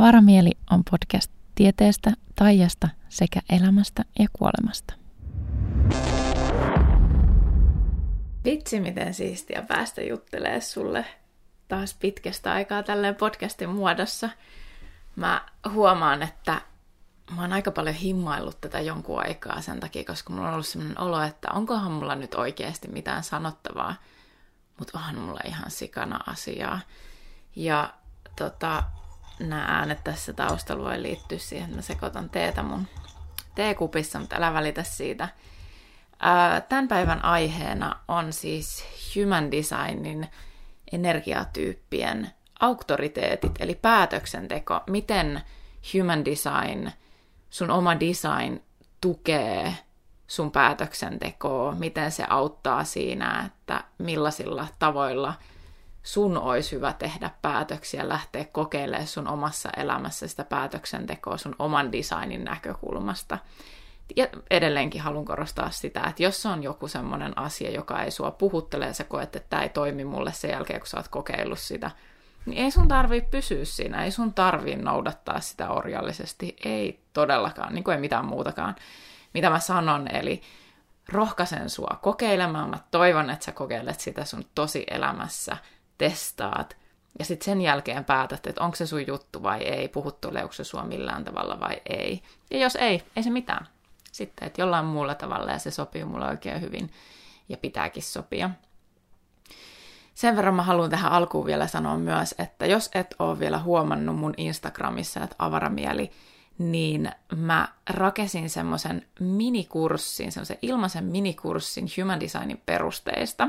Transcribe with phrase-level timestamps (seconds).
[0.00, 4.94] Avaramieli on podcast tieteestä, taijasta sekä elämästä ja kuolemasta.
[8.44, 11.04] Vitsi, miten siistiä päästä juttelee sulle
[11.68, 14.30] taas pitkästä aikaa tälleen podcastin muodossa.
[15.16, 16.60] Mä huomaan, että
[17.36, 21.00] mä oon aika paljon himmaillut tätä jonkun aikaa sen takia, koska mulla on ollut sellainen
[21.00, 23.94] olo, että onkohan mulla nyt oikeasti mitään sanottavaa,
[24.78, 26.80] mutta onhan mulla ihan sikana asiaa.
[27.56, 27.94] Ja
[28.36, 28.82] tota,
[29.40, 32.86] nämä äänet tässä taustalla voi liittyä siihen, että mä sekoitan teetä mun
[33.54, 35.28] teekupissa, mutta älä välitä siitä.
[36.68, 38.84] Tämän päivän aiheena on siis
[39.16, 40.28] human designin
[40.92, 42.30] energiatyyppien
[42.60, 45.40] auktoriteetit, eli päätöksenteko, miten
[45.94, 46.90] human design,
[47.50, 48.62] sun oma design
[49.00, 49.74] tukee
[50.26, 55.34] sun päätöksentekoa, miten se auttaa siinä, että millaisilla tavoilla–
[56.02, 62.44] sun olisi hyvä tehdä päätöksiä, lähteä kokeilemaan sun omassa elämässä sitä päätöksentekoa sun oman designin
[62.44, 63.38] näkökulmasta.
[64.16, 68.86] Ja edelleenkin haluan korostaa sitä, että jos on joku semmoinen asia, joka ei sua puhuttele
[68.86, 71.90] ja sä koet, että tämä ei toimi mulle sen jälkeen, kun sä oot kokeillut sitä,
[72.46, 77.84] niin ei sun tarvii pysyä siinä, ei sun tarvii noudattaa sitä orjallisesti, ei todellakaan, niin
[77.84, 78.76] kuin ei mitään muutakaan,
[79.34, 80.42] mitä mä sanon, eli
[81.08, 85.56] rohkaisen sua kokeilemaan, mä toivon, että sä kokeilet sitä sun tosi elämässä,
[86.00, 86.76] testaat,
[87.18, 90.82] ja sitten sen jälkeen päätät, että onko se sun juttu vai ei, puhuttuleeko se sua
[90.84, 92.22] millään tavalla vai ei.
[92.50, 93.66] Ja jos ei, ei se mitään.
[94.12, 96.90] Sitten, että jollain muulla tavalla ja se sopii mulle oikein hyvin
[97.48, 98.50] ja pitääkin sopia.
[100.14, 104.16] Sen verran mä haluan tähän alkuun vielä sanoa myös, että jos et ole vielä huomannut
[104.16, 106.10] mun Instagramissa, että avaramieli,
[106.58, 113.48] niin mä rakesin semmoisen minikurssin, semmoisen ilmaisen minikurssin Human Designin perusteista.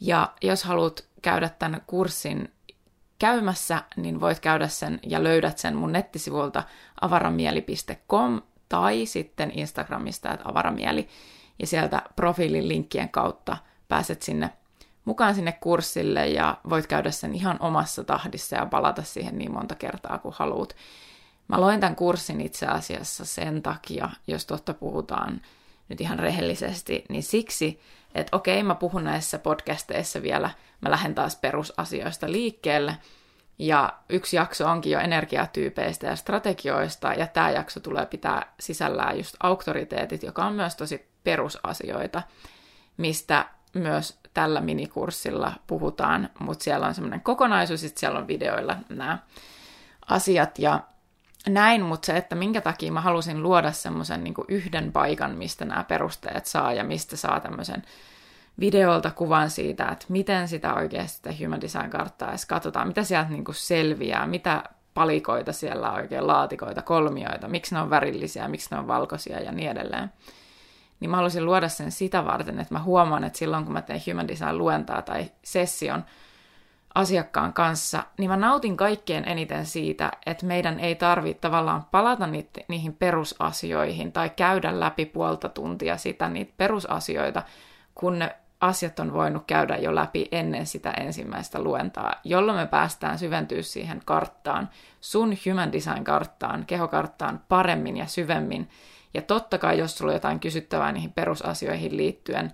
[0.00, 2.52] Ja jos haluat käydä tämän kurssin
[3.18, 6.62] käymässä, niin voit käydä sen ja löydät sen mun nettisivulta
[7.00, 11.08] avaramieli.com tai sitten Instagramista, että avaramieli.
[11.58, 13.56] Ja sieltä profiilin linkkien kautta
[13.88, 14.50] pääset sinne
[15.04, 19.74] mukaan sinne kurssille ja voit käydä sen ihan omassa tahdissa ja palata siihen niin monta
[19.74, 20.76] kertaa kuin haluat.
[21.48, 25.40] Mä loin tämän kurssin itse asiassa sen takia, jos totta puhutaan
[25.88, 27.80] nyt ihan rehellisesti, niin siksi,
[28.14, 30.50] että okei, mä puhun näissä podcasteissa vielä,
[30.80, 32.96] mä lähden taas perusasioista liikkeelle,
[33.58, 39.36] ja yksi jakso onkin jo energiatyypeistä ja strategioista, ja tämä jakso tulee pitää sisällään just
[39.42, 42.22] auktoriteetit, joka on myös tosi perusasioita,
[42.96, 49.18] mistä myös tällä minikurssilla puhutaan, mutta siellä on semmoinen kokonaisuus, sitten siellä on videoilla nämä
[50.08, 50.80] asiat, ja
[51.48, 55.84] näin, mutta se, että minkä takia mä halusin luoda semmoisen niin yhden paikan, mistä nämä
[55.84, 57.82] perusteet saa ja mistä saa tämmöisen
[58.60, 63.44] videolta kuvan siitä, että miten sitä oikeasti sitä Human Design-karttaa edes katsotaan, mitä sieltä niin
[63.50, 64.64] selviää, mitä
[64.94, 69.70] palikoita siellä oikein, laatikoita, kolmioita, miksi ne on värillisiä, miksi ne on valkoisia ja niin
[69.70, 70.12] edelleen.
[71.00, 74.00] Niin mä halusin luoda sen sitä varten, että mä huomaan, että silloin kun mä teen
[74.10, 76.04] Human Design-luentaa tai session,
[76.94, 82.60] asiakkaan kanssa, niin mä nautin kaikkein eniten siitä, että meidän ei tarvitse tavallaan palata niitä,
[82.68, 87.42] niihin perusasioihin tai käydä läpi puolta tuntia sitä niitä perusasioita,
[87.94, 93.18] kun ne asiat on voinut käydä jo läpi ennen sitä ensimmäistä luentaa, jolloin me päästään
[93.18, 94.68] syventyä siihen karttaan,
[95.00, 98.68] sun human design karttaan, kehokarttaan paremmin ja syvemmin.
[99.14, 102.52] Ja totta kai, jos sulla on jotain kysyttävää niihin perusasioihin liittyen,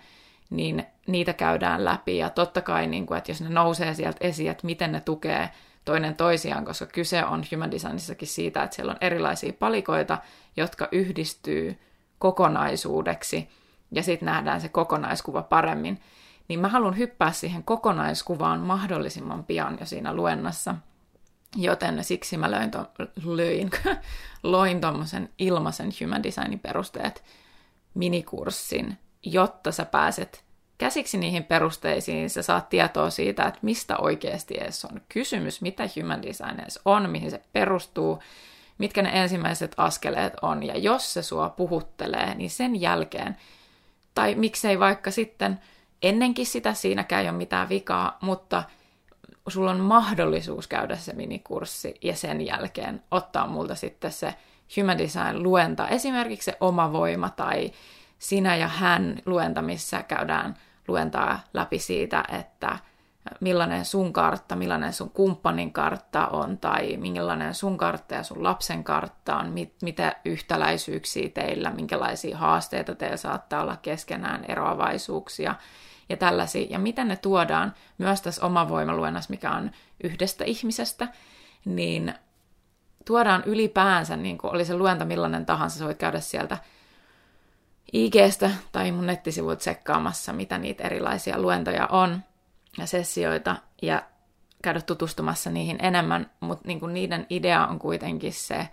[0.51, 2.19] niin niitä käydään läpi.
[2.19, 5.51] Ja totta kai, niin kuin, että jos ne nousee sieltä esiin, että miten ne tukee
[5.85, 10.19] toinen toisiaan, koska kyse on human designissakin siitä, että siellä on erilaisia palikoita,
[10.57, 11.79] jotka yhdistyy
[12.19, 13.49] kokonaisuudeksi,
[13.93, 16.01] ja sitten nähdään se kokonaiskuva paremmin.
[16.49, 20.75] Niin mä haluan hyppää siihen kokonaiskuvaan mahdollisimman pian jo siinä luennassa.
[21.57, 22.87] Joten siksi mä löin to,
[23.25, 23.71] löin,
[24.43, 27.25] loin tuommoisen ilmaisen human designin perusteet
[27.95, 30.46] minikurssin, jotta sä pääset
[30.79, 36.23] käsiksi niihin perusteisiin, sä saat tietoa siitä, että mistä oikeasti edes on kysymys, mitä human
[36.23, 38.23] design edes on, mihin se perustuu,
[38.79, 43.37] mitkä ne ensimmäiset askeleet on, ja jos se sua puhuttelee, niin sen jälkeen,
[44.15, 45.61] tai miksei vaikka sitten
[46.03, 48.63] ennenkin sitä, siinäkään ei ole mitään vikaa, mutta
[49.49, 54.35] sulla on mahdollisuus käydä se minikurssi ja sen jälkeen ottaa multa sitten se
[54.77, 57.73] Human Design luenta, esimerkiksi se oma voima tai
[58.19, 60.57] sinä ja hän luenta, missä käydään
[60.89, 62.79] luentaa läpi siitä, että
[63.41, 68.85] millainen sun kartta, millainen sun kumppanin kartta on, tai millainen sun kartta ja sun lapsen
[68.85, 75.55] kartta on, mit, mitä yhtäläisyyksiä teillä, minkälaisia haasteita teillä saattaa olla keskenään, eroavaisuuksia
[76.09, 79.71] ja tällaisia, ja miten ne tuodaan myös tässä omavoimaluennassa, mikä on
[80.05, 81.09] yhdestä ihmisestä,
[81.65, 82.15] niin
[83.05, 86.59] tuodaan ylipäänsä, niin kuin oli se luenta millainen tahansa, sä voit käydä sieltä
[87.97, 92.23] IGstä tai mun nettisivuilta tsekkaamassa, mitä niitä erilaisia luentoja on
[92.79, 94.03] ja sessioita, ja
[94.63, 98.69] käydä tutustumassa niihin enemmän, mutta niin niiden idea on kuitenkin se,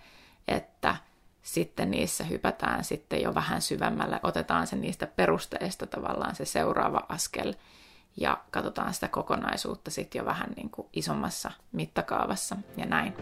[0.48, 0.96] että
[1.42, 7.54] sitten niissä hypätään sitten jo vähän syvemmälle, otetaan se niistä perusteista tavallaan se seuraava askel
[8.16, 13.14] ja katsotaan sitä kokonaisuutta sitten jo vähän niin kuin isommassa mittakaavassa ja näin.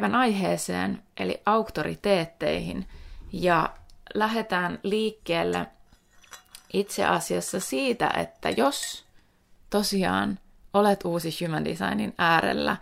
[0.00, 2.88] Päivän aiheeseen eli auktoriteetteihin
[3.32, 3.70] ja
[4.14, 5.66] lähdetään liikkeelle
[6.72, 9.04] itse asiassa siitä, että jos
[9.70, 10.38] tosiaan
[10.74, 12.76] olet uusi Human Designin äärellä,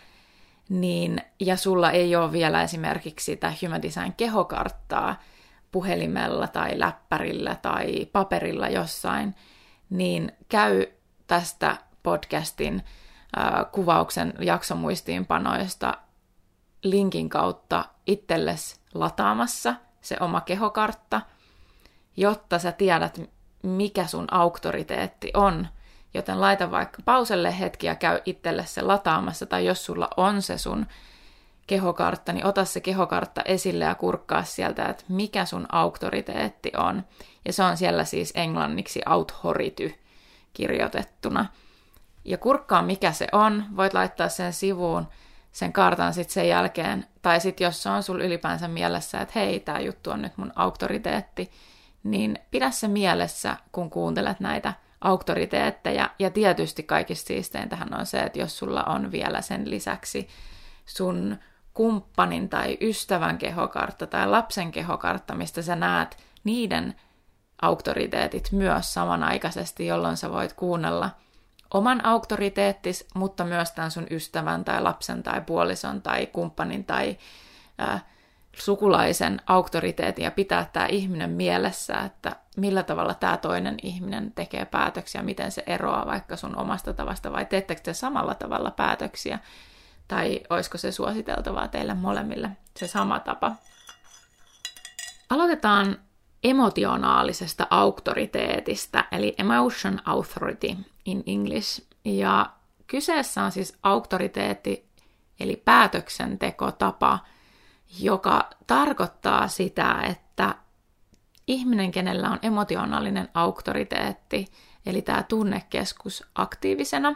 [0.69, 5.23] niin, ja sulla ei ole vielä esimerkiksi sitä Human Design kehokarttaa
[5.73, 9.35] puhelimella tai läppärillä tai paperilla jossain,
[9.91, 10.87] niin käy
[11.27, 12.75] tästä podcastin
[13.39, 15.99] äh, kuvauksen jaksomuistiinpanoista
[16.83, 21.21] linkin kautta itsellesi lataamassa se oma kehokartta,
[22.17, 23.21] jotta sä tiedät,
[23.63, 25.69] mikä sun auktoriteetti on.
[26.15, 30.59] Joten laita vaikka pauselle hetki ja käy itselle se lataamassa, tai jos sulla on se
[30.59, 30.87] sun
[31.67, 37.05] kehokartta, niin ota se kehokartta esille ja kurkkaa sieltä, että mikä sun auktoriteetti on.
[37.45, 39.95] Ja se on siellä siis englanniksi authority
[40.53, 41.47] kirjoitettuna.
[42.25, 45.07] Ja kurkkaa mikä se on, voit laittaa sen sivuun
[45.59, 49.61] sen kartan sitten sen jälkeen, tai sitten jos se on sul ylipäänsä mielessä, että hei,
[49.61, 51.51] tämä juttu on nyt mun auktoriteetti,
[52.03, 56.11] niin pidä se mielessä, kun kuuntelet näitä auktoriteetteja.
[56.19, 60.29] Ja tietysti kaikista siisteintähän on se, että jos sulla on vielä sen lisäksi
[60.87, 61.39] sun
[61.75, 66.95] kumppanin tai ystävän kehokartta tai lapsen kehokartta, mistä sä näet niiden
[67.63, 71.11] auktoriteetit myös samanaikaisesti, jolloin sä voit kuunnella
[71.75, 77.19] oman auktoriteettis, mutta myös tämän sun ystävän tai lapsen tai puolison tai kumppanin tai
[77.81, 78.05] äh,
[78.57, 85.23] sukulaisen auktoriteetin ja pitää tämä ihminen mielessä, että millä tavalla tämä toinen ihminen tekee päätöksiä,
[85.23, 89.39] miten se eroaa vaikka sun omasta tavasta, vai teettekö te samalla tavalla päätöksiä,
[90.09, 93.53] tai olisiko se suositeltavaa teille molemmille se sama tapa.
[95.31, 95.99] Aloitetaan
[96.45, 101.87] emotionaalisesta auktoriteetista, eli emotion authority in English.
[102.05, 102.51] Ja
[102.87, 104.89] kyseessä on siis auktoriteetti,
[105.41, 107.19] eli päätöksentekotapa,
[108.01, 110.55] joka tarkoittaa sitä, että
[111.47, 114.47] ihminen, kenellä on emotionaalinen auktoriteetti,
[114.87, 117.15] eli tämä tunnekeskus aktiivisena,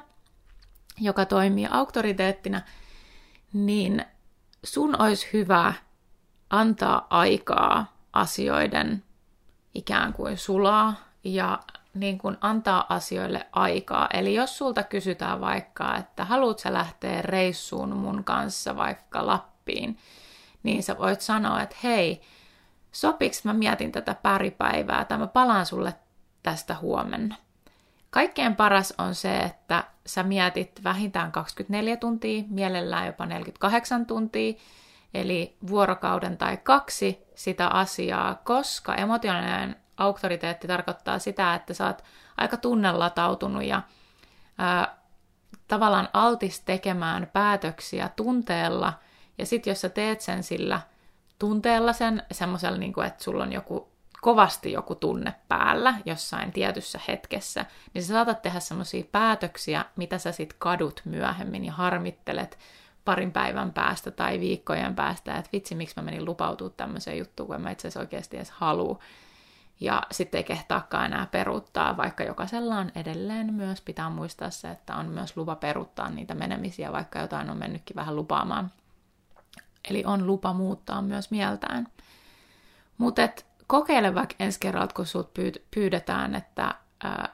[1.01, 2.61] joka toimii auktoriteettina,
[3.53, 4.05] niin
[4.65, 5.73] sun olisi hyvä
[6.51, 9.05] antaa aikaa asioiden
[9.75, 11.59] ikään kuin sulaa ja
[11.95, 14.09] niin kuin antaa asioille aikaa.
[14.13, 19.99] Eli jos sulta kysytään vaikka, että haluatko lähteä reissuun mun kanssa vaikka Lappiin,
[20.63, 22.23] niin sä voit sanoa, että hei,
[22.93, 25.95] sopiks mä mietin tätä päripäivää tai mä palaan sulle
[26.43, 27.37] tästä huomenna.
[28.11, 34.55] Kaikkein paras on se, että sä mietit vähintään 24 tuntia, mielellään jopa 48 tuntia,
[35.15, 42.05] eli vuorokauden tai kaksi sitä asiaa, koska emotionaalinen auktoriteetti tarkoittaa sitä, että sä oot
[42.37, 43.83] aika tunnelatautunut ja
[44.59, 44.97] ää,
[45.69, 48.93] tavallaan altis tekemään päätöksiä tunteella–
[49.39, 50.81] ja sitten jos sä teet sen sillä
[51.39, 57.01] tunteella sen, semmoisella, niin kuin, että sulla on joku kovasti joku tunne päällä jossain tietyssä
[57.09, 62.59] hetkessä, niin sä saatat tehdä semmoisia päätöksiä, mitä sä sit kadut myöhemmin ja harmittelet
[63.05, 67.61] parin päivän päästä tai viikkojen päästä, että vitsi, miksi mä menin lupautua tämmöiseen juttuun, kun
[67.61, 68.99] mä itse asiassa oikeasti edes halua.
[69.81, 74.97] Ja sitten ei kehtaakaan enää peruuttaa, vaikka jokaisella on edelleen myös, pitää muistaa se, että
[74.97, 78.71] on myös lupa peruuttaa niitä menemisiä, vaikka jotain on mennytkin vähän lupaamaan
[79.91, 81.89] Eli on lupa muuttaa myös mieltään.
[82.99, 83.23] Mutta
[83.67, 85.31] kokeile vaikka ensi kerralla, kun sinut
[85.71, 87.29] pyydetään, että ää,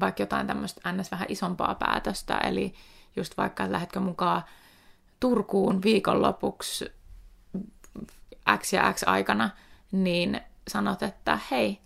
[0.00, 1.10] vaikka jotain tämmöistä ns.
[1.10, 2.74] vähän isompaa päätöstä, eli
[3.16, 4.42] just vaikka, lähdetkö mukaan
[5.22, 6.92] Turkuun viikonlopuksi
[8.58, 9.50] X ja X aikana,
[9.92, 11.80] niin sanot, että hei,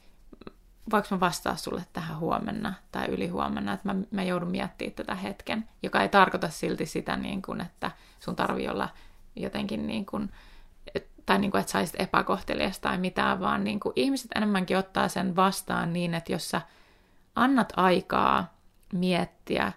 [0.90, 5.68] voiko mä vastaa sulle tähän huomenna tai ylihuomenna, että mä, mä joudun miettimään tätä hetken,
[5.82, 7.90] joka ei tarkoita silti sitä, niin kuin, että
[8.20, 8.88] sun tarvii olla
[9.36, 10.32] jotenkin niin kuin,
[11.26, 15.36] tai niin kuin, että saisit epäkohtelias tai mitään, vaan niin kuin ihmiset enemmänkin ottaa sen
[15.36, 16.60] vastaan niin, että jos sä
[17.34, 18.54] annat aikaa
[18.92, 19.72] miettiä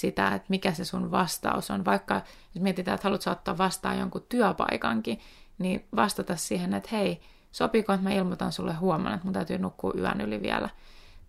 [0.00, 2.14] sitä, että mikä se sun vastaus on, vaikka
[2.54, 5.20] jos mietitään, että haluat ottaa vastaan jonkun työpaikankin,
[5.58, 7.20] niin vastata siihen, että hei,
[7.52, 10.68] sopiiko, että mä ilmoitan sulle huomenna, että mun täytyy nukkua yön yli vielä.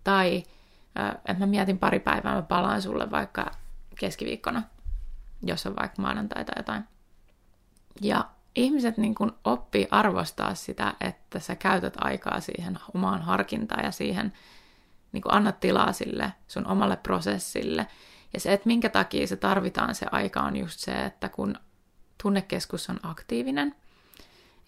[0.03, 0.43] Tai
[1.15, 3.51] että mä mietin pari päivää, mä palaan sulle vaikka
[3.99, 4.63] keskiviikkona
[5.43, 6.83] jos on vaikka maanantai tai jotain.
[8.01, 13.91] Ja ihmiset niin kuin oppii arvostaa sitä, että sä käytät aikaa siihen omaan harkintaan ja
[13.91, 14.33] siihen
[15.11, 17.87] niin kuin annat tilaa sille sun omalle prosessille.
[18.33, 21.55] Ja se, että minkä takia se tarvitaan se aika, on just se, että kun
[22.23, 23.75] tunnekeskus on aktiivinen,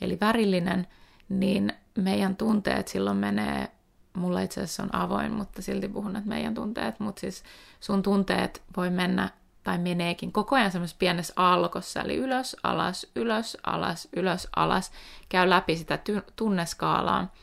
[0.02, 0.88] eli värillinen,
[1.30, 3.72] niin meidän tunteet silloin menee,
[4.14, 7.44] mulla itse asiassa on avoin, mutta silti puhun, että meidän tunteet, mutta siis
[7.80, 9.30] sun tunteet voi mennä
[9.64, 14.92] tai meneekin koko ajan semmoisessa pienessä alkossa, eli ylös, alas, ylös, alas, ylös, alas,
[15.30, 17.34] käy läpi sitä ty- tunneskaalaa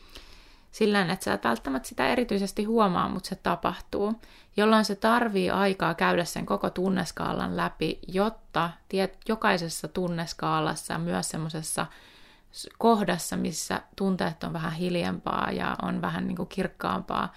[0.76, 4.14] sillä että sä et välttämättä sitä erityisesti huomaa, mutta se tapahtuu,
[4.56, 11.87] jolloin se tarvii aikaa käydä sen koko tunneskaalan läpi, jotta tiet, jokaisessa tunneskaalassa myös semmoisessa
[12.78, 17.33] kohdassa, missä tunteet on vähän hiljempaa ja on vähän niin kuin kirkkaampaa,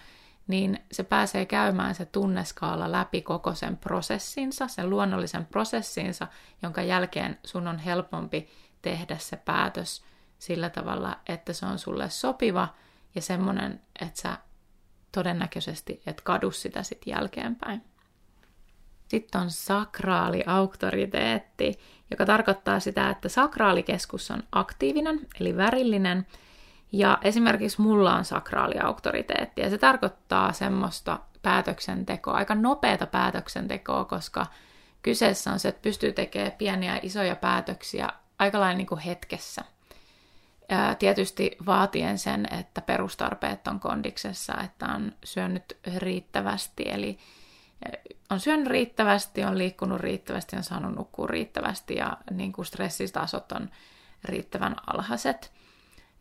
[0.48, 6.28] niin se pääsee käymään se tunneskaala läpi koko sen prosessinsa, sen luonnollisen prosessinsa,
[6.64, 8.50] jonka jälkeen sun on helpompi
[8.82, 10.04] tehdä se päätös
[10.40, 12.68] sillä tavalla, että se on sulle sopiva
[13.16, 14.38] ja semmoinen, että sä
[15.12, 17.84] todennäköisesti et kadu sitä sitten jälkeenpäin.
[19.08, 21.80] Sitten on sakraali auktoriteetti,
[22.12, 26.28] joka tarkoittaa sitä, että sakraalikeskus on aktiivinen, eli värillinen,
[26.92, 34.46] ja esimerkiksi mulla on sakraali auktoriteetti, ja se tarkoittaa semmoista päätöksentekoa, aika nopeata päätöksentekoa, koska
[35.02, 39.64] kyseessä on se, että pystyy tekemään pieniä isoja päätöksiä aika lailla niin kuin hetkessä.
[41.00, 47.18] Tietysti vaatien sen, että perustarpeet on kondiksessa, että on syönyt riittävästi, eli
[48.30, 53.70] on syönyt riittävästi, on liikkunut riittävästi, on saanut nukkua riittävästi ja niin kuin stressitasot on
[54.24, 55.52] riittävän alhaiset.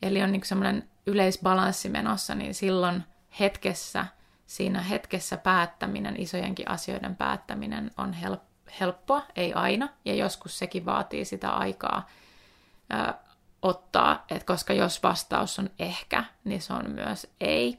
[0.02, 3.04] Eli on niin semmoinen yleisbalanssi menossa, niin silloin
[3.40, 4.06] hetkessä,
[4.46, 8.16] siinä hetkessä päättäminen, isojenkin asioiden päättäminen on
[8.80, 12.06] helppoa, ei aina, ja joskus sekin vaatii sitä aikaa
[13.62, 17.78] ottaa, että koska jos vastaus on ehkä, niin se on myös ei.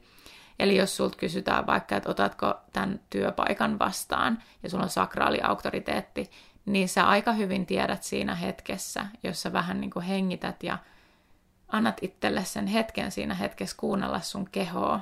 [0.58, 6.30] Eli jos sulta kysytään vaikka, että otatko tämän työpaikan vastaan ja sulla on sakraali auktoriteetti,
[6.66, 10.78] niin sä aika hyvin tiedät siinä hetkessä, jos sä vähän niin kuin hengität ja
[11.68, 15.00] annat itselle sen hetken siinä hetkessä kuunnella sun kehoa,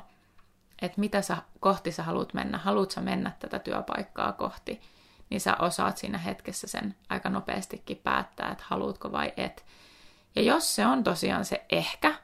[0.83, 4.81] että mitä sä kohti sä haluat mennä, haluat sä mennä tätä työpaikkaa kohti,
[5.31, 9.65] niin sä osaat siinä hetkessä sen aika nopeastikin päättää, että haluatko vai et.
[10.39, 12.15] Ja jos se on tosiaan se ehkä,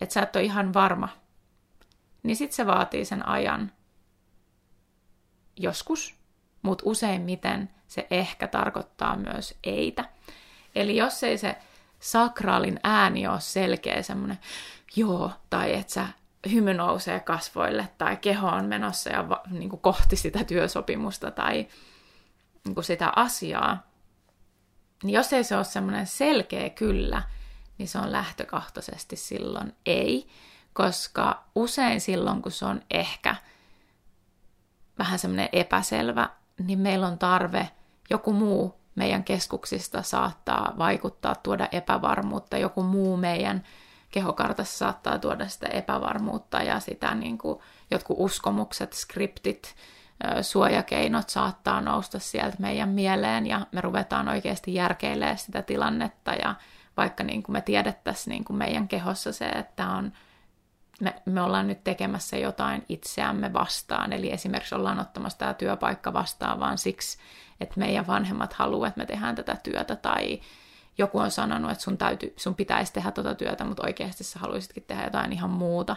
[0.00, 1.08] että sä et ole ihan varma,
[2.22, 3.72] niin sitten se vaatii sen ajan
[5.56, 6.14] joskus,
[6.62, 10.04] mutta useimmiten se ehkä tarkoittaa myös eitä.
[10.74, 11.58] Eli jos ei se
[12.00, 14.38] sakraalin ääni ole selkeä semmoinen
[14.96, 16.08] joo, tai että sä
[16.52, 21.66] hymy nousee kasvoille, tai keho on menossa ja va, niin kuin kohti sitä työsopimusta tai
[22.64, 23.85] niin kuin sitä asiaa,
[25.02, 27.22] niin jos ei se ole semmoinen selkeä kyllä,
[27.78, 30.28] niin se on lähtökohtaisesti silloin ei
[30.76, 33.36] koska usein silloin, kun se on ehkä
[34.98, 37.70] vähän semmoinen epäselvä, niin meillä on tarve,
[38.10, 43.62] joku muu meidän keskuksista saattaa vaikuttaa, tuoda epävarmuutta, joku muu meidän
[44.10, 47.58] kehokartassa saattaa tuoda sitä epävarmuutta ja sitä niin kuin,
[47.90, 49.74] jotkut uskomukset, skriptit,
[50.42, 56.54] suojakeinot saattaa nousta sieltä meidän mieleen ja me ruvetaan oikeasti järkeilemään sitä tilannetta ja
[56.96, 60.12] vaikka niin kuin me tiedettäisiin niin kuin meidän kehossa se, että on
[61.00, 66.60] me, me ollaan nyt tekemässä jotain itseämme vastaan, eli esimerkiksi ollaan ottamassa tämä työpaikka vastaan
[66.60, 67.18] vaan siksi,
[67.60, 70.40] että meidän vanhemmat haluavat, että me tehdään tätä työtä, tai
[70.98, 74.84] joku on sanonut, että sun, täytyy, sun pitäisi tehdä tuota työtä, mutta oikeasti sä haluaisitkin
[74.86, 75.96] tehdä jotain ihan muuta.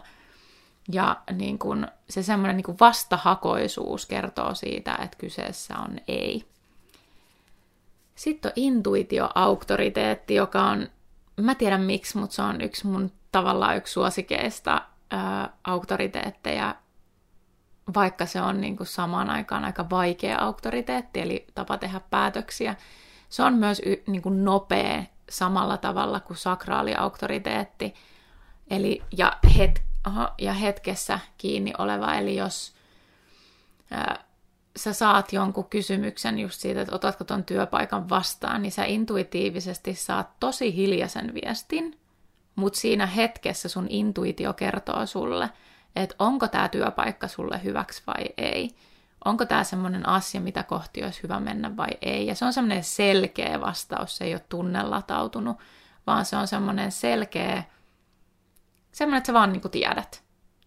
[0.92, 6.46] Ja niin kun, se semmoinen niin vastahakoisuus kertoo siitä, että kyseessä on ei.
[8.16, 10.88] Sitten on intuitio-auktoriteetti, joka on,
[11.42, 14.82] mä tiedän miksi, mutta se on yksi mun tavallaan yksi suosikeista
[15.12, 16.76] ää, auktoriteetteja,
[17.96, 22.76] vaikka se on niin kuin samaan aikaan aika vaikea auktoriteetti, eli tapa tehdä päätöksiä.
[23.30, 27.94] Se on myös y, niin kuin nopea samalla tavalla kuin sakraali auktoriteetti,
[28.70, 29.89] eli, ja, het, oho,
[30.38, 32.74] ja hetkessä kiinni oleva, eli jos
[33.92, 34.24] ää,
[34.78, 40.30] sä saat jonkun kysymyksen just siitä, että otatko ton työpaikan vastaan, niin sä intuitiivisesti saat
[40.40, 42.00] tosi hiljaisen viestin,
[42.56, 45.50] mutta siinä hetkessä sun intuitio kertoo sulle,
[45.96, 48.76] että onko tämä työpaikka sulle hyväksi vai ei.
[49.26, 52.28] Onko tämä semmoinen asia, mitä kohti olisi hyvä mennä vai ei.
[52.28, 55.58] Ja se on semmoinen selkeä vastaus, se ei ole tunnelatautunut,
[56.08, 57.64] vaan se on semmoinen selkeä,
[59.00, 60.24] semmoinen, että sä vaan niin kuin tiedät.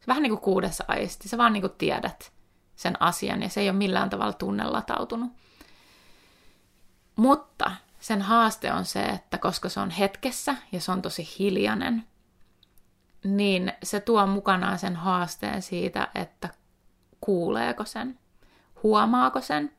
[0.07, 2.33] Vähän niin kuin kuudessa aisti, sä vaan niin kuin tiedät
[2.77, 5.33] sen asian ja se ei ole millään tavalla tunnelatautunut.
[7.17, 12.05] Mutta sen haaste on se, että koska se on hetkessä ja se on tosi hiljainen,
[13.25, 16.49] niin se tuo mukanaan sen haasteen siitä, että
[17.21, 18.19] kuuleeko sen,
[18.83, 19.73] huomaako sen,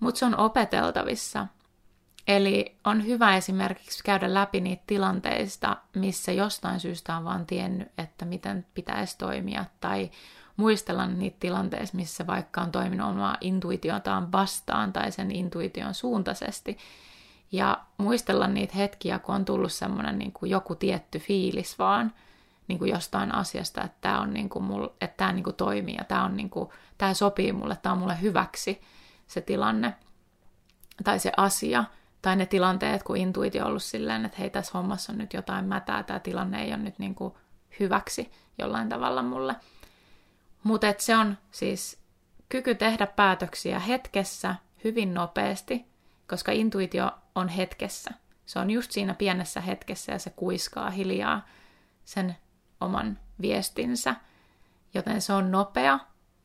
[0.00, 1.46] mutta se on opeteltavissa.
[2.28, 8.24] Eli on hyvä esimerkiksi käydä läpi niitä tilanteista, missä jostain syystä on vaan tiennyt, että
[8.24, 10.10] miten pitäisi toimia, tai
[10.56, 16.78] muistella niitä tilanteissa, missä vaikka on toiminut omaa intuitiotaan vastaan tai sen intuition suuntaisesti,
[17.52, 22.12] ja muistella niitä hetkiä, kun on tullut semmoinen niin kuin joku tietty fiilis vaan
[22.68, 25.94] niin kuin jostain asiasta, että tämä, on niin kuin mul, että tämä niin kuin toimii
[25.98, 28.80] ja tämä, on niin kuin, tämä sopii mulle, tämä on mulle hyväksi
[29.26, 29.94] se tilanne
[31.04, 31.84] tai se asia
[32.24, 35.64] tai ne tilanteet, kun intuitio on ollut silleen, että hei, tässä hommassa on nyt jotain
[35.64, 37.34] mätää, tämä tilanne ei ole nyt niin kuin
[37.80, 39.56] hyväksi jollain tavalla mulle.
[40.62, 41.98] Mutta se on siis
[42.48, 44.54] kyky tehdä päätöksiä hetkessä
[44.84, 45.84] hyvin nopeasti,
[46.28, 48.10] koska intuitio on hetkessä.
[48.46, 51.46] Se on just siinä pienessä hetkessä ja se kuiskaa hiljaa
[52.04, 52.36] sen
[52.80, 54.14] oman viestinsä.
[54.94, 55.98] Joten se on nopea,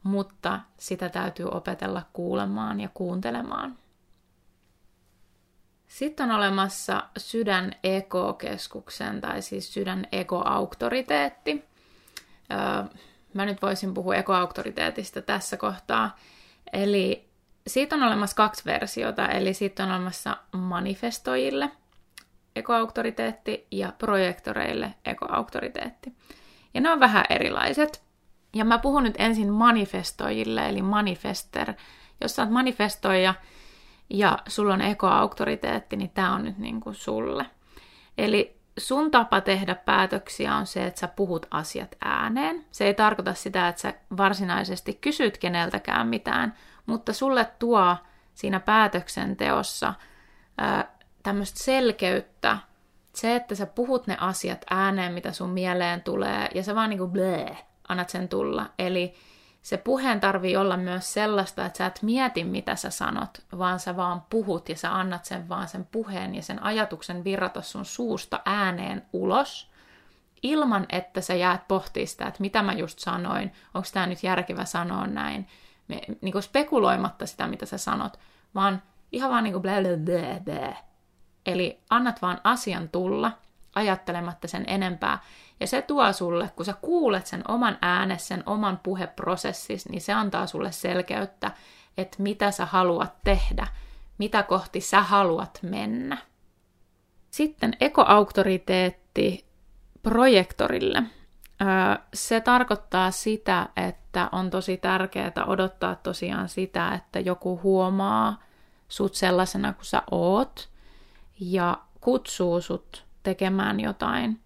[0.04, 3.78] mutta sitä täytyy opetella kuulemaan ja kuuntelemaan.
[5.90, 11.66] Sitten on olemassa sydän ekokeskuksen tai siis sydän ekoauktoriteetti.
[13.34, 16.18] Mä nyt voisin puhua ekoauktoriteetista tässä kohtaa.
[16.74, 17.30] Eli
[17.68, 21.72] siitä on olemassa kaksi versiota, eli siitä on olemassa manifestoijille
[22.56, 26.14] ekoauktoriteetti ja projektoreille ekoauktoriteetti.
[26.74, 28.04] Ja ne on vähän erilaiset.
[28.56, 31.74] Ja mä puhun nyt ensin manifestoijille, eli manifester.
[32.22, 33.34] Jos sä oot manifestoija
[34.10, 37.46] ja sulla on ekoauktoriteetti, niin tää on nyt niin kuin sulle.
[38.18, 42.66] Eli sun tapa tehdä päätöksiä on se, että sä puhut asiat ääneen.
[42.72, 47.96] Se ei tarkoita sitä, että sä varsinaisesti kysyt keneltäkään mitään, mutta sulle tuo
[48.34, 49.94] siinä päätöksenteossa
[51.24, 52.58] tämmöistä selkeyttä,
[53.14, 57.08] se, että sä puhut ne asiat ääneen, mitä sun mieleen tulee, ja sä vaan niinku
[57.08, 57.58] blee,
[57.90, 58.66] annat sen tulla.
[58.80, 59.14] Eli
[59.62, 63.96] se puheen tarvii olla myös sellaista, että sä et mieti, mitä sä sanot, vaan sä
[63.98, 68.42] vaan puhut ja sä annat sen vaan sen puheen ja sen ajatuksen virrata sun suusta
[68.46, 69.72] ääneen ulos,
[70.44, 74.66] ilman että sä jäät pohtimaan sitä, että mitä mä just sanoin, onko tämä nyt järkevä
[74.66, 75.48] sanoa näin,
[75.88, 78.20] Me, niin kuin spekuloimatta sitä, mitä sä sanot,
[78.56, 79.74] vaan ihan vaan niin kuin blä,
[80.06, 80.76] blä, blä.
[81.46, 83.32] Eli annat vaan asian tulla,
[83.76, 85.20] ajattelematta sen enempää.
[85.60, 90.14] Ja se tuo sulle, kun sä kuulet sen oman äänen, sen oman puheprosessis, niin se
[90.14, 91.52] antaa sulle selkeyttä,
[91.98, 93.68] että mitä sä haluat tehdä,
[94.18, 96.18] mitä kohti sä haluat mennä.
[97.32, 99.46] Sitten ekoauktoriteetti
[100.04, 101.04] projektorille.
[102.14, 108.44] Se tarkoittaa sitä, että on tosi tärkeää odottaa tosiaan sitä, että joku huomaa
[108.88, 110.70] sut sellaisena kuin sä oot
[111.40, 114.40] ja kutsuu sut tekemään jotain.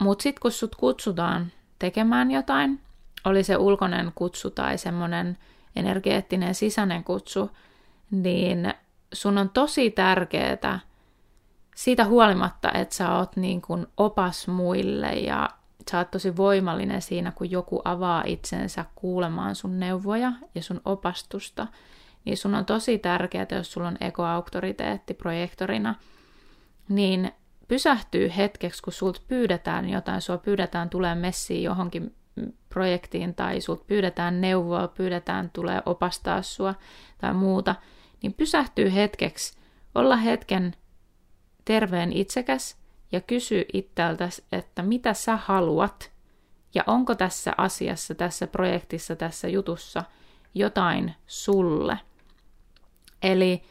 [0.00, 2.80] Mutta sitten kun sut kutsutaan tekemään jotain,
[3.24, 5.38] oli se ulkoinen kutsu tai semmoinen
[5.76, 7.50] energeettinen sisäinen kutsu,
[8.10, 8.74] niin
[9.12, 10.80] sun on tosi tärkeää
[11.74, 15.50] siitä huolimatta, että sä oot niin kuin opas muille ja
[15.90, 21.66] sä oot tosi voimallinen siinä, kun joku avaa itsensä kuulemaan sun neuvoja ja sun opastusta,
[22.24, 25.94] niin sun on tosi tärkeää, jos sulla on ekoauktoriteetti projektorina,
[26.88, 27.32] niin
[27.68, 32.14] pysähtyy hetkeksi, kun sulta pyydetään jotain, sua pyydetään tulee messiin johonkin
[32.68, 36.74] projektiin tai sulta pyydetään neuvoa, pyydetään tulee opastaa sua
[37.18, 37.74] tai muuta,
[38.22, 39.58] niin pysähtyy hetkeksi,
[39.94, 40.74] olla hetken
[41.64, 42.76] terveen itsekäs
[43.12, 46.12] ja kysy itseltäsi, että mitä sä haluat?
[46.74, 50.04] Ja onko tässä asiassa, tässä projektissa, tässä jutussa
[50.54, 51.98] jotain sulle.
[53.22, 53.62] Eli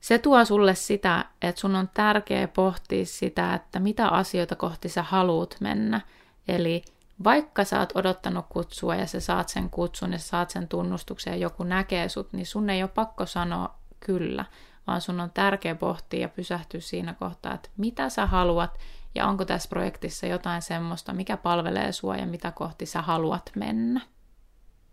[0.00, 5.02] se tuo sulle sitä, että sun on tärkeä pohtia sitä, että mitä asioita kohti sä
[5.02, 6.00] haluut mennä.
[6.48, 6.82] Eli
[7.24, 11.30] vaikka sä oot odottanut kutsua ja sä saat sen kutsun ja sä saat sen tunnustuksen
[11.32, 14.44] ja joku näkee sut, niin sun ei ole pakko sanoa kyllä,
[14.86, 18.78] vaan sun on tärkeä pohtia ja pysähtyä siinä kohtaa, että mitä sä haluat
[19.14, 24.00] ja onko tässä projektissa jotain semmoista, mikä palvelee sua ja mitä kohti sä haluat mennä.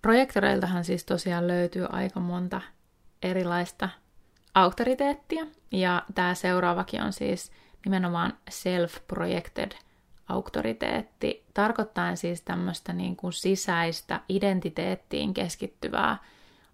[0.01, 2.61] Projektoreiltahan siis tosiaan löytyy aika monta
[3.21, 3.89] erilaista
[4.55, 5.45] auktoriteettia.
[5.71, 7.51] Ja tämä seuraavakin on siis
[7.85, 9.77] nimenomaan self-projected
[10.27, 16.17] auktoriteetti, tarkoittaa siis tämmöistä niin kuin sisäistä identiteettiin keskittyvää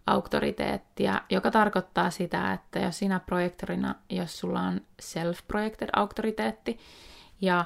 [0.08, 6.80] auktoriteettia, joka tarkoittaa sitä, että jos sinä projektorina, jos sulla on self-projected auktoriteetti
[7.42, 7.66] ja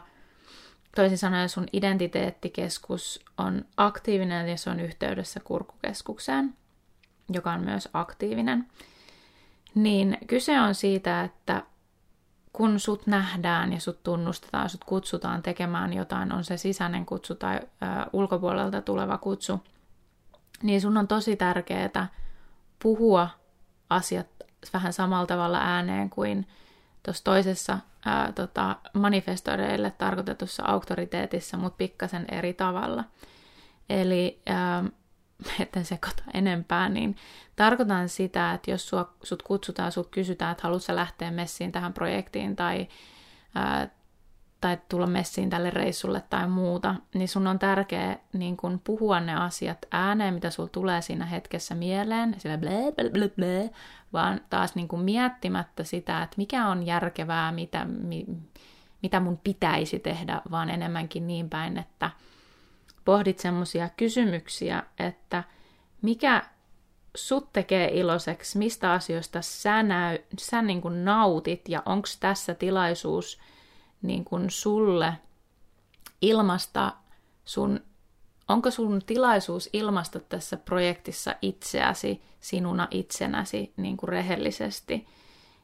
[0.95, 6.53] toisin sanoen sun identiteettikeskus on aktiivinen ja se on yhteydessä kurkukeskukseen,
[7.33, 8.67] joka on myös aktiivinen,
[9.75, 11.63] Niin kyse on siitä, että
[12.53, 17.55] kun sut nähdään ja sut tunnustetaan, sut kutsutaan tekemään jotain, on se sisäinen kutsu tai
[17.55, 17.59] ö,
[18.13, 19.63] ulkopuolelta tuleva kutsu,
[20.63, 22.07] niin sun on tosi tärkeää
[22.83, 23.29] puhua
[23.89, 24.27] asiat
[24.73, 26.47] vähän samalla tavalla ääneen kuin
[27.03, 33.03] tuossa toisessa ää, tota, manifestoreille tarkoitetussa auktoriteetissa, mutta pikkasen eri tavalla.
[33.89, 34.83] Eli ää,
[35.59, 37.15] etten sekoita enempää, niin
[37.55, 42.55] tarkoitan sitä, että jos sua, sut kutsutaan, sut kysytään, että haluatko lähteä messiin tähän projektiin
[42.55, 42.87] tai,
[43.55, 43.89] ää,
[44.61, 49.35] tai tulla messiin tälle reissulle tai muuta, niin sun on tärkeää niin kun puhua ne
[49.35, 53.69] asiat ääneen, mitä sulla tulee siinä hetkessä mieleen, sillä blä, blä, blä, blä,
[54.13, 58.25] vaan taas niin kun miettimättä sitä, että mikä on järkevää, mitä, mi,
[59.01, 62.11] mitä mun pitäisi tehdä, vaan enemmänkin niin päin, että
[63.05, 65.43] pohdit semmoisia kysymyksiä, että
[66.01, 66.43] mikä
[67.15, 73.39] sut tekee iloiseksi, mistä asioista sä, näy, sä niin kuin nautit ja onko tässä tilaisuus
[74.01, 75.13] niin kuin sulle
[76.21, 76.93] ilmasta
[77.45, 77.79] sun,
[78.47, 85.07] onko sun tilaisuus ilmasta tässä projektissa itseäsi sinuna itsenäsi niin kuin rehellisesti?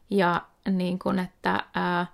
[0.09, 2.07] Ja niin kuin, että ää,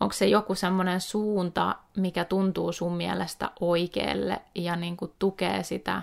[0.00, 6.02] onko se joku semmoinen suunta, mikä tuntuu sun mielestä oikealle ja niin kuin tukee sitä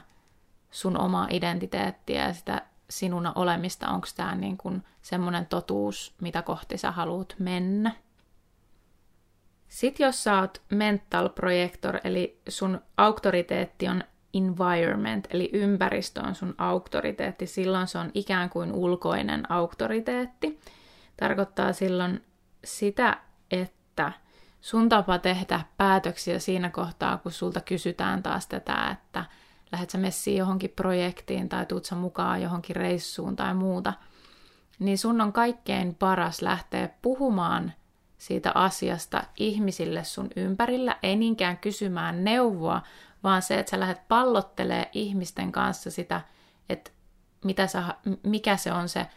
[0.71, 6.77] sun omaa identiteettiä ja sitä sinuna olemista, onko tämä niin kuin semmoinen totuus, mitä kohti
[6.77, 7.91] sä haluat mennä.
[9.67, 14.03] Sitten jos sä oot mental projector, eli sun auktoriteetti on
[14.33, 20.59] environment, eli ympäristö on sun auktoriteetti, silloin se on ikään kuin ulkoinen auktoriteetti.
[21.17, 22.23] Tarkoittaa silloin
[22.63, 23.17] sitä,
[23.51, 23.74] että
[24.61, 29.25] sun tapa tehdä päätöksiä siinä kohtaa, kun sulta kysytään taas tätä, että
[29.71, 33.93] lähdet sä messiin johonkin projektiin tai tuut sä mukaan johonkin reissuun tai muuta,
[34.79, 37.73] niin sun on kaikkein paras lähteä puhumaan–
[38.17, 42.81] siitä asiasta ihmisille sun ympärillä, ei niinkään kysymään neuvoa,
[43.23, 46.21] vaan se, että sä lähdet pallottelee ihmisten kanssa sitä,
[46.69, 46.91] että
[47.43, 47.83] mitä sä,
[48.23, 49.07] mikä se on se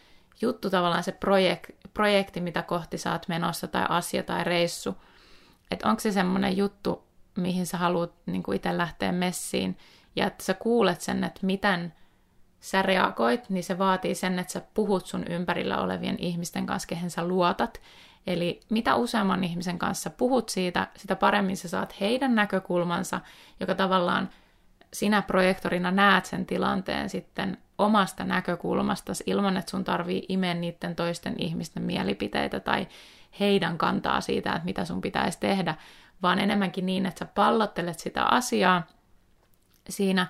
[0.41, 4.95] juttu, tavallaan se projek, projekti, mitä kohti sä oot menossa, tai asia tai reissu.
[5.71, 7.03] Että onko se semmoinen juttu,
[7.37, 9.77] mihin sä haluat niin itse lähteä messiin,
[10.15, 11.93] ja että sä kuulet sen, että miten
[12.59, 17.09] sä reagoit, niin se vaatii sen, että sä puhut sun ympärillä olevien ihmisten kanssa, kehen
[17.09, 17.81] sä luotat,
[18.27, 23.21] Eli mitä useamman ihmisen kanssa puhut siitä, sitä paremmin sä saat heidän näkökulmansa,
[23.59, 24.29] joka tavallaan
[24.93, 31.35] sinä projektorina näet sen tilanteen sitten omasta näkökulmasta ilman, että sun tarvii imeä niiden toisten
[31.37, 32.87] ihmisten mielipiteitä tai
[33.39, 35.75] heidän kantaa siitä, että mitä sun pitäisi tehdä,
[36.21, 38.83] vaan enemmänkin niin, että sä pallottelet sitä asiaa
[39.89, 40.27] siinä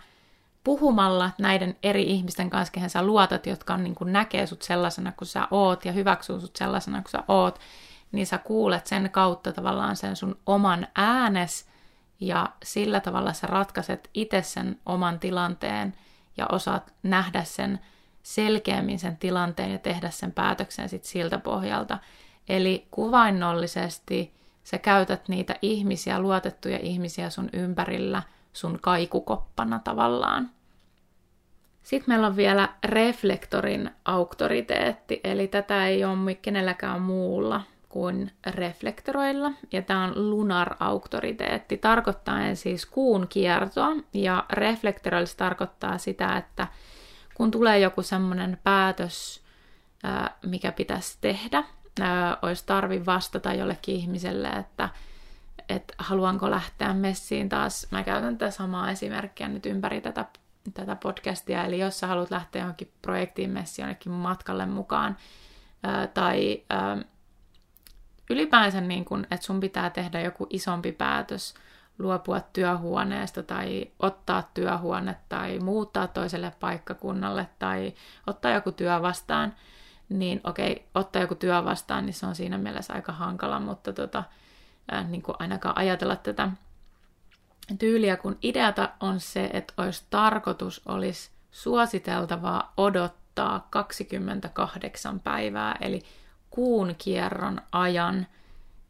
[0.63, 5.11] puhumalla näiden eri ihmisten kanssa, kehen sä luotat, jotka on, niin kuin näkee sut sellaisena
[5.11, 7.59] kuin sä oot ja hyväksyy sut sellaisena kuin sä oot,
[8.11, 11.69] niin sä kuulet sen kautta tavallaan sen sun oman äänes
[12.19, 15.93] ja sillä tavalla sä ratkaiset itse sen oman tilanteen
[16.37, 17.79] ja osaat nähdä sen
[18.23, 21.97] selkeämmin sen tilanteen ja tehdä sen päätöksen sit siltä pohjalta.
[22.49, 30.49] Eli kuvainnollisesti sä käytät niitä ihmisiä, luotettuja ihmisiä sun ympärillä sun kaikukoppana tavallaan.
[31.83, 39.81] Sitten meillä on vielä reflektorin auktoriteetti, eli tätä ei ole kenelläkään muulla kuin reflektoroilla, ja
[39.81, 46.67] tämä on lunar-auktoriteetti, tarkoittaen siis kuun kiertoa, ja reflektoroilla tarkoittaa sitä, että
[47.33, 49.43] kun tulee joku semmoinen päätös,
[50.45, 51.63] mikä pitäisi tehdä,
[52.41, 54.89] olisi tarvi vastata jollekin ihmiselle, että,
[55.69, 57.87] että haluanko lähteä messiin taas.
[57.91, 60.25] Mä käytän tätä samaa esimerkkiä nyt ympäri tätä,
[60.73, 65.17] tätä podcastia, eli jos sä haluat lähteä johonkin projektiin messiin jonnekin matkalle mukaan,
[66.13, 66.63] tai
[68.29, 71.53] ylipäänsä, niin kun, että sun pitää tehdä joku isompi päätös,
[71.99, 77.93] luopua työhuoneesta tai ottaa työhuone tai muuttaa toiselle paikkakunnalle tai
[78.27, 79.53] ottaa joku työ vastaan,
[80.09, 84.23] niin okei, ottaa joku työ vastaan, niin se on siinä mielessä aika hankala, mutta tota,
[84.93, 86.49] äh, niin kuin ainakaan ajatella tätä
[87.79, 96.03] tyyliä, kun ideata on se, että olisi tarkoitus, olisi suositeltavaa odottaa 28 päivää, eli
[96.49, 98.27] kuun kierron ajan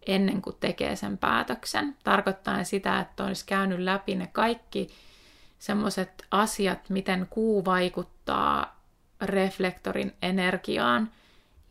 [0.08, 1.98] ennen kuin tekee sen päätöksen.
[2.04, 4.90] Tarkoittaa sitä, että olisi käynyt läpi ne kaikki
[5.60, 8.80] semmoiset asiat, miten kuu vaikuttaa
[9.22, 11.12] reflektorin energiaan.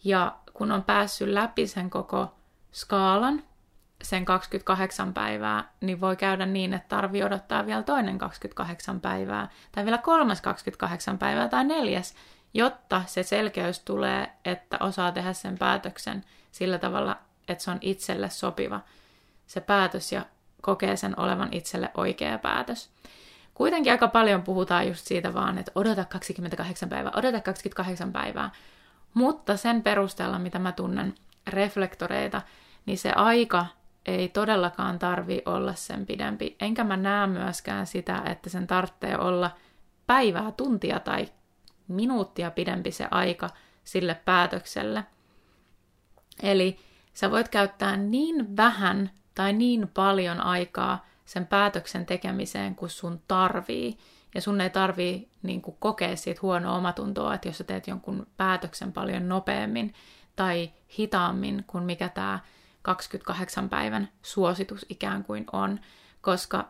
[0.04, 2.34] Ja kun on päässyt läpi sen koko
[2.72, 3.42] skaalan,
[4.02, 9.84] sen 28 päivää, niin voi käydä niin, että tarvii odottaa vielä toinen 28 päivää, tai
[9.84, 12.14] vielä kolmas 28 päivää, tai neljäs,
[12.54, 17.16] jotta se selkeys tulee, että osaa tehdä sen päätöksen sillä tavalla,
[17.48, 18.80] että se on itselle sopiva
[19.48, 20.24] se päätös ja
[20.62, 22.90] kokee sen olevan itselle oikea päätös.
[23.54, 28.50] Kuitenkin aika paljon puhutaan just siitä vaan, että odota 28 päivää, odota 28 päivää.
[29.14, 31.14] Mutta sen perusteella, mitä mä tunnen
[31.46, 32.42] reflektoreita,
[32.86, 33.66] niin se aika
[34.06, 36.56] ei todellakaan tarvi olla sen pidempi.
[36.60, 39.50] Enkä mä näe myöskään sitä, että sen tarvitsee olla
[40.06, 41.28] päivää, tuntia tai
[41.88, 43.50] minuuttia pidempi se aika
[43.84, 45.04] sille päätökselle.
[46.42, 46.78] Eli
[47.14, 53.98] sä voit käyttää niin vähän tai niin paljon aikaa sen päätöksen tekemiseen, kun sun tarvii.
[54.34, 58.26] Ja sun ei tarvii niin kuin, kokea siitä huonoa omatuntoa, että jos sä teet jonkun
[58.36, 59.94] päätöksen paljon nopeammin
[60.36, 62.38] tai hitaammin kuin mikä tämä
[62.82, 65.80] 28 päivän suositus ikään kuin on,
[66.20, 66.68] koska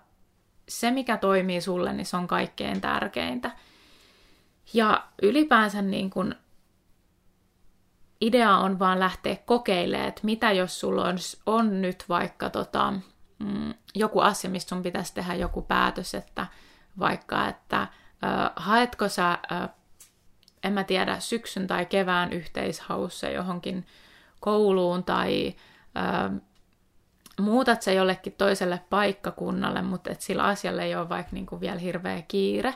[0.69, 3.51] se, mikä toimii sulle, niin se on kaikkein tärkeintä.
[4.75, 6.35] Ja ylipäänsä niin kun
[8.21, 12.93] idea on vaan lähteä kokeilemaan, että mitä jos sulla on, on nyt vaikka tota,
[13.39, 16.47] mm, joku asia, mistä sun pitäisi tehdä joku päätös, että
[16.99, 17.91] vaikka, että äh,
[18.57, 19.69] haetko sä, äh,
[20.63, 23.87] en mä tiedä, syksyn tai kevään yhteishaussa johonkin
[24.41, 25.55] kouluun tai
[25.97, 26.41] äh,
[27.41, 32.23] muutat se jollekin toiselle paikkakunnalle, mutta et sillä asialla ei ole vaikka niinku vielä hirveä
[32.29, 32.75] kiire,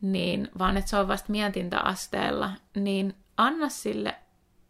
[0.00, 4.14] niin, vaan että se on vasta mietintäasteella, niin anna sille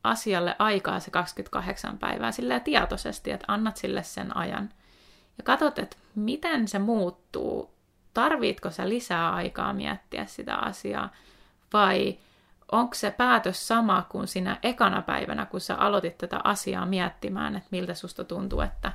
[0.04, 4.70] asialle aikaa se 28 päivää silleen tietoisesti, että annat sille sen ajan.
[5.38, 7.76] Ja katsot, että miten se muuttuu.
[8.14, 11.10] Tarvitko sä lisää aikaa miettiä sitä asiaa
[11.72, 12.18] vai
[12.72, 17.68] onko se päätös sama kuin sinä ekana päivänä, kun sä aloitit tätä asiaa miettimään, että
[17.70, 18.92] miltä susta tuntuu, että,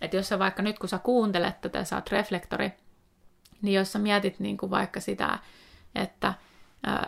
[0.00, 2.72] että jos sä vaikka nyt kun sä kuuntelet tätä, sä oot reflektori,
[3.62, 5.38] niin jos sä mietit niin kuin vaikka sitä,
[5.94, 6.34] että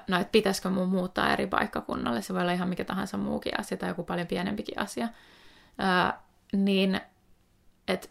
[0.09, 3.79] no, että pitäisikö mun muuttaa eri paikkakunnalle, se voi olla ihan mikä tahansa muukin asia
[3.79, 5.09] tai joku paljon pienempikin asia,
[6.53, 7.01] niin
[7.89, 8.09] että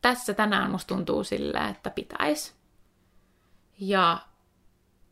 [0.00, 2.52] tässä tänään musta tuntuu silleen, että pitäisi.
[3.78, 4.18] Ja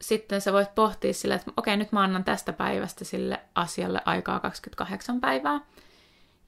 [0.01, 4.41] sitten sä voit pohtia sille, että okei, nyt mä annan tästä päivästä sille asialle aikaa
[4.41, 5.61] 28 päivää.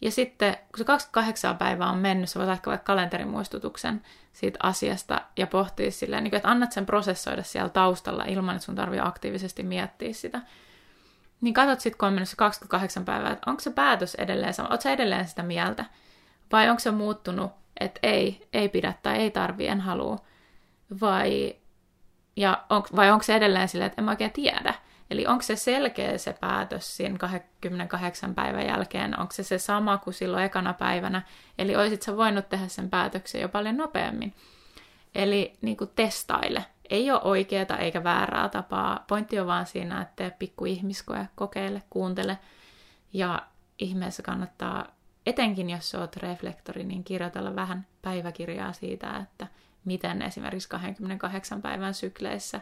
[0.01, 5.21] Ja sitten, kun se 28 päivää on mennyt, sä voit ehkä vaikka kalenterimuistutuksen siitä asiasta
[5.37, 9.63] ja pohtia silleen, niin että annat sen prosessoida siellä taustalla ilman, että sun tarvii aktiivisesti
[9.63, 10.41] miettiä sitä.
[11.41, 14.69] Niin katsot sitten, kun on mennyt se 28 päivää, että onko se päätös edelleen sama,
[14.69, 15.85] ootko edelleen sitä mieltä?
[16.53, 20.19] Vai onko se muuttunut, että ei, ei pidä tai ei tarvi, en halua?
[21.01, 21.57] Vai,
[22.37, 24.75] ja on, vai onko se edelleen silleen, että en mä oikein tiedä?
[25.11, 30.15] Eli onko se selkeä se päätös siinä 28 päivän jälkeen, onko se se sama kuin
[30.15, 31.23] silloin ekana päivänä,
[31.59, 34.35] eli olisit sä voinut tehdä sen päätöksen jo paljon nopeammin.
[35.15, 36.65] Eli niin kuin testaile.
[36.91, 39.05] Ei ole oikeaa eikä väärää tapaa.
[39.09, 42.39] Pointti on vaan siinä, että tee pikku ihmiskoja, kokeile, kuuntele.
[43.13, 43.43] Ja
[43.79, 44.87] ihmeessä kannattaa,
[45.27, 49.47] etenkin jos oot reflektori, niin kirjoitella vähän päiväkirjaa siitä, että
[49.85, 52.61] miten esimerkiksi 28 päivän sykleissä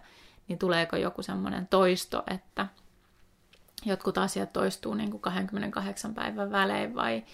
[0.48, 2.66] niin tuleeko joku semmoinen toisto, että
[3.84, 7.24] jotkut asiat toistuu niin kuin 28 päivän välein vai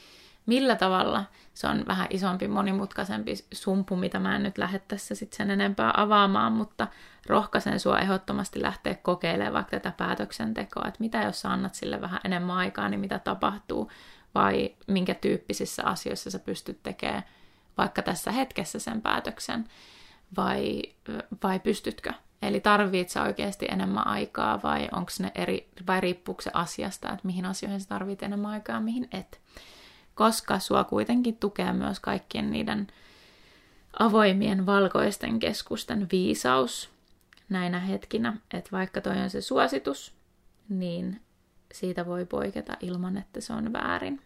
[0.46, 1.24] millä tavalla.
[1.54, 5.92] Se on vähän isompi, monimutkaisempi sumpu, mitä mä en nyt lähde tässä sit sen enempää
[5.96, 6.88] avaamaan, mutta
[7.26, 12.20] rohkaisen sua ehdottomasti lähteä kokeilemaan vaikka tätä päätöksentekoa, että mitä jos sä annat sille vähän
[12.24, 13.90] enemmän aikaa, niin mitä tapahtuu,
[14.34, 17.22] vai minkä tyyppisissä asioissa sä pystyt tekemään
[17.78, 19.68] vaikka tässä hetkessä sen päätöksen,
[20.36, 20.82] vai,
[21.42, 27.08] vai pystytkö Eli tarvitset oikeasti enemmän aikaa vai onko ne eri, vai riippuuko se asiasta,
[27.08, 29.40] että mihin asioihin sä tarvit enemmän aikaa, mihin et.
[30.14, 32.86] Koska sua kuitenkin tukee myös kaikkien niiden
[33.98, 36.90] avoimien valkoisten keskusten viisaus
[37.48, 40.14] näinä hetkinä, että vaikka toi on se suositus,
[40.68, 41.20] niin
[41.72, 44.20] siitä voi poiketa ilman, että se on väärin.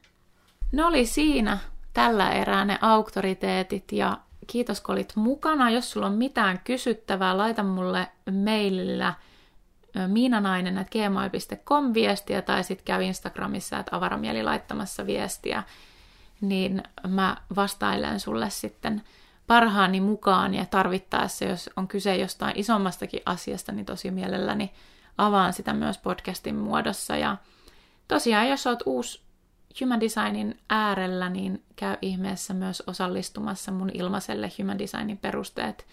[0.73, 1.59] No oli siinä
[1.93, 5.71] tällä erää ne auktoriteetit ja Kiitos, kun olit mukana.
[5.71, 8.09] Jos sulla on mitään kysyttävää, laita mulle
[8.45, 9.15] mailillä
[10.07, 15.63] miinanainen.gmail.com viestiä tai sitten käy Instagramissa, että avaramieli laittamassa viestiä,
[16.41, 19.03] niin mä vastailen sulle sitten
[19.47, 24.73] parhaani mukaan ja tarvittaessa, jos on kyse jostain isommastakin asiasta, niin tosi mielelläni
[25.19, 27.17] avaan sitä myös podcastin muodossa.
[27.17, 27.37] Ja
[28.09, 29.28] tosiaan, jos oot uusi
[29.81, 35.87] Human Designin äärellä, niin käy ihmeessä myös osallistumassa mun ilmaiselle Human Designin perusteet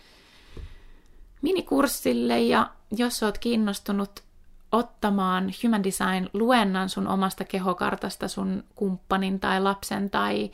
[1.41, 2.41] minikurssille.
[2.41, 4.23] Ja jos oot kiinnostunut
[4.71, 10.51] ottamaan Human Design luennan sun omasta kehokartasta, sun kumppanin tai lapsen tai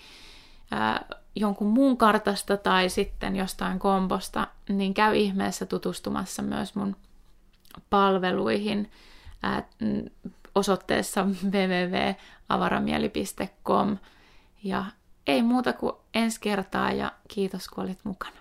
[0.71, 1.05] ää,
[1.35, 6.95] jonkun muun kartasta tai sitten jostain kombosta, niin käy ihmeessä tutustumassa myös mun
[7.89, 8.91] palveluihin
[9.43, 9.63] ää,
[10.55, 13.97] osoitteessa www.avaramieli.com.
[14.63, 14.85] Ja
[15.27, 18.35] ei muuta kuin ensi kertaa ja kiitos kun olit mukana.